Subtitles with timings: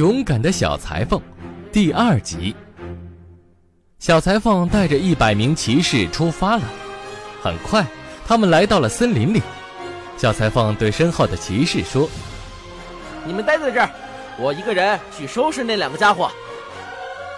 [0.00, 1.20] 勇敢的小裁缝，
[1.70, 2.56] 第二集。
[3.98, 6.62] 小裁缝带着一百名骑士出发了。
[7.42, 7.84] 很快，
[8.26, 9.42] 他们来到了森林里。
[10.16, 12.08] 小裁缝对身后的骑士说
[13.26, 13.90] ：“你们待在这儿，
[14.38, 16.30] 我一个人去收拾那两个家伙。”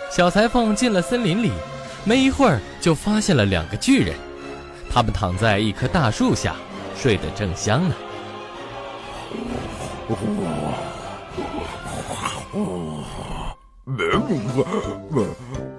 [0.08, 1.50] 小裁缝进了森林里，
[2.04, 4.14] 没一会儿就发现了两个巨人，
[4.88, 6.54] 他们躺在一棵大树下，
[6.96, 7.94] 睡得正香呢。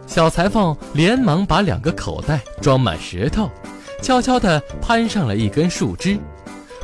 [0.08, 3.50] 小裁缝连忙把两个口袋装满石头，
[4.02, 6.20] 悄悄地攀上了一根树枝，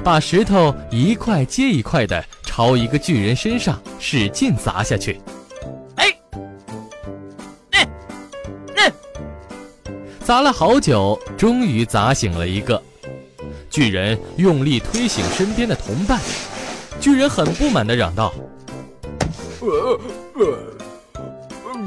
[0.03, 5.19] 把石头一块接一块地朝一个巨人身上使劲砸下去。
[5.95, 6.05] 哎，
[7.71, 7.87] 哎，
[8.77, 8.91] 哎！
[10.23, 12.81] 砸了好久，终于砸醒了一个
[13.69, 16.19] 巨人，用力推醒身边的同伴。
[16.99, 18.33] 巨人很不满地嚷道
[19.61, 19.99] ：“呃
[20.35, 20.45] 呃，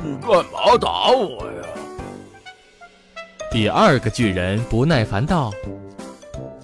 [0.02, 1.68] 你干嘛打我呀？”
[3.50, 5.52] 第二个巨人不耐烦道：“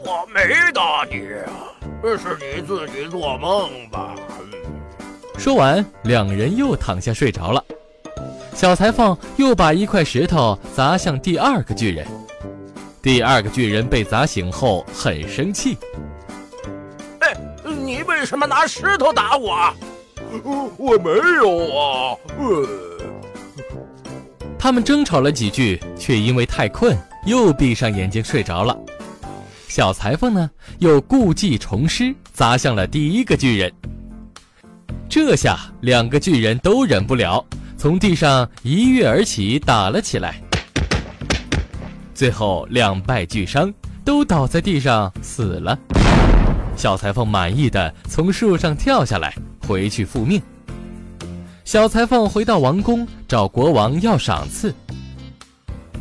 [0.04, 0.40] 我没
[0.72, 1.76] 打你啊，
[2.16, 4.14] 是你自己做梦吧？”
[5.38, 7.62] 说完，两人又躺下睡着了。
[8.54, 12.06] 小裁缝又把一块石头砸向第二个巨人。
[13.00, 15.78] 第二个巨人被砸醒后很生气。
[17.20, 17.32] 哎
[17.64, 19.72] 你为什么拿石头打我？
[20.76, 22.16] 我没有啊！
[24.58, 28.76] 他们争吵了几句，却因为太困，又闭上眼睛睡着了。
[29.68, 33.72] 小裁缝呢，又故技重施，砸向了第一个巨人。
[35.08, 37.44] 这下两个巨人都忍不了，
[37.76, 40.42] 从地上一跃而起，打了起来。
[42.14, 43.72] 最后两败俱伤，
[44.04, 45.78] 都倒在地上死了。
[46.76, 49.34] 小裁缝满意的从树上跳下来，
[49.68, 50.40] 回去复命。
[51.62, 54.74] 小裁缝回到王宫，找国王要赏赐。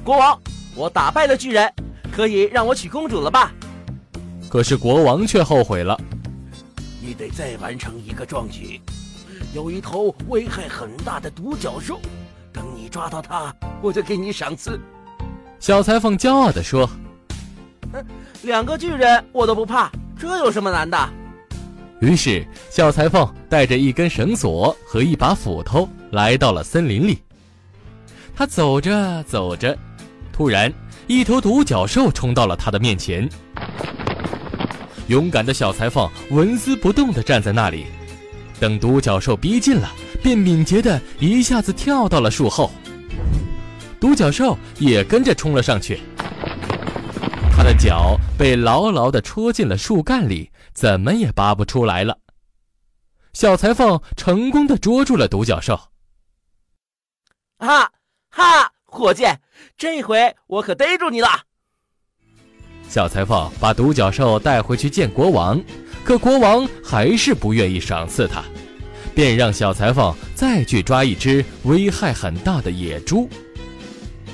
[0.06, 0.40] 国王，
[0.74, 1.70] 我打败了巨人，
[2.10, 3.52] 可以让我娶公主了吧？
[4.48, 6.00] 可是国王却后悔了。
[7.02, 8.80] 你得再完成一个壮举，
[9.54, 12.00] 有一头危害很大的独角兽，
[12.54, 14.80] 等你抓到它，我就给你赏赐。
[15.60, 16.90] 小裁缝骄傲地说
[18.44, 20.98] ：“两个巨人我都不怕。”这有什么难的？
[22.00, 27.18] 于是，小裁缝带着一根绳索和一把斧头来到了森林里。
[28.36, 29.76] 他走着走着，
[30.32, 30.72] 突然，
[31.08, 33.28] 一头独角兽冲到了他的面前。
[35.08, 37.86] 勇敢的小裁缝纹丝不动地站在那里，
[38.60, 39.90] 等独角兽逼近了，
[40.22, 42.70] 便敏捷地一下子跳到了树后。
[44.00, 46.00] 独角兽也跟着冲了上去。
[47.58, 52.20] 他的脚被牢牢地戳进了树干里，怎么也拔不出来了。
[53.34, 55.76] 小裁缝成功地捉住了独角兽。
[57.58, 57.92] 哈
[58.30, 59.24] 哈，伙计，
[59.76, 61.30] 这回我可逮住你了！
[62.88, 65.60] 小裁缝把独角兽带回去见国王，
[66.04, 68.44] 可国王还是不愿意赏赐他，
[69.16, 73.28] 便让小裁缝再去抓一只危害很大的野猪。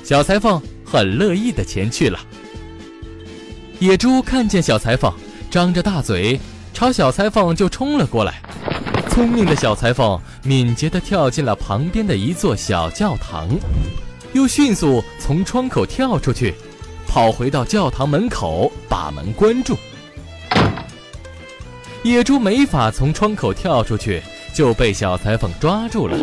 [0.02, 2.20] 小裁缝很乐意地前去了。
[3.80, 5.12] 野猪看见小裁缝，
[5.50, 6.38] 张着大嘴，
[6.72, 8.40] 朝小裁缝就冲了过来。
[9.08, 13.48] 聪明的小裁缝敏捷地跳进了旁边的一座小教堂，
[14.32, 16.54] 又迅速从窗口跳出去，
[17.06, 19.76] 跑回到教堂门口，把门关住。
[22.02, 24.22] 野猪没法从窗口跳出去，
[24.54, 26.16] 就被小裁缝抓住了。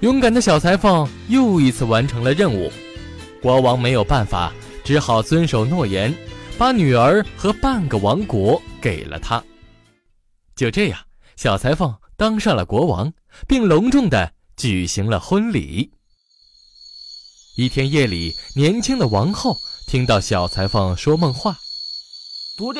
[0.00, 2.70] 勇敢的小裁缝又一次完成了任务，
[3.40, 4.52] 国王没有办法。
[4.86, 6.14] 只好遵守诺言，
[6.56, 9.42] 把女儿和半个王国给了他。
[10.54, 11.00] 就这样，
[11.34, 13.12] 小裁缝当上了国王，
[13.48, 15.90] 并隆重的举行了婚礼。
[17.56, 19.56] 一天夜里，年轻的王后
[19.88, 21.58] 听到小裁缝说梦话
[22.56, 22.78] ：“徒弟，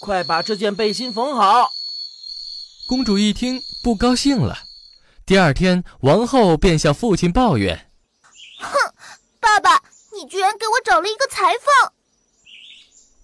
[0.00, 1.72] 快把这件背心缝好。”
[2.86, 4.60] 公主一听，不高兴了。
[5.26, 7.88] 第二天，王后便向父亲抱怨：“哼，爸爸。”
[10.22, 11.90] 你居然给我找了一个裁缝！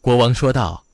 [0.01, 0.85] 国王说道：“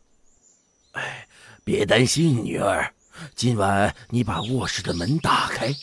[0.93, 1.27] 哎，
[1.65, 2.93] 别担心，女儿，
[3.35, 5.75] 今晚你把卧室的门打开，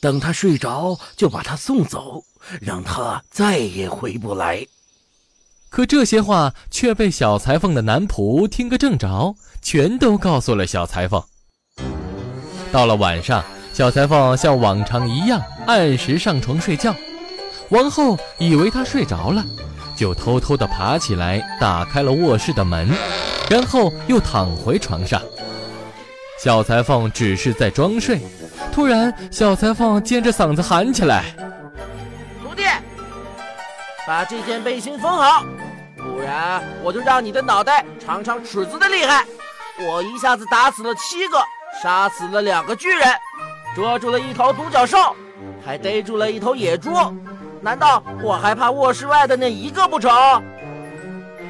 [0.00, 2.24] 等他睡着就把他送走，
[2.60, 4.66] 让他再也回不来。
[5.68, 11.22] 可这些话却被小裁缝的男仆听个正着，全都告诉了小裁缝。
[12.72, 16.92] 到了晚上，小裁缝像往常一样按时上床睡觉。
[17.70, 19.44] 王后以为他睡着了，
[19.96, 22.88] 就偷偷地爬起来，打开了卧室的门，
[23.50, 25.20] 然后又躺回床上。
[26.42, 28.20] 小裁缝只是在装睡，
[28.72, 31.24] 突然，小裁缝尖着嗓子喊起来
[32.42, 32.62] ：“徒弟，
[34.06, 35.44] 把这件背心缝好，
[35.96, 39.26] 不然我就让你的脑袋尝尝尺子的厉害！
[39.80, 41.38] 我一下子打死了七个，
[41.82, 43.08] 杀死了两个巨人，
[43.74, 45.14] 捉住了一头独角兽，
[45.64, 46.90] 还逮住了一头野猪。
[47.60, 50.10] 难道我还怕卧室外的那一个不成？”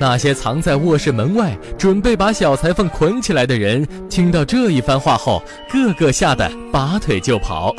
[0.01, 7.75] 那些藏在卧室门外，准备把小裁缝捆起来的人，听到这一番话后，个个吓得拔腿就跑。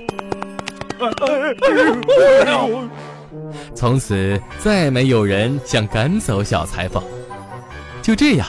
[3.74, 7.02] 从此，再没有人想赶走小裁缝。
[8.02, 8.46] 就这样，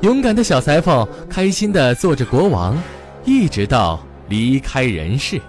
[0.00, 2.76] 勇敢的小裁缝开心地做着国王，
[3.24, 5.40] 一直到离开人世。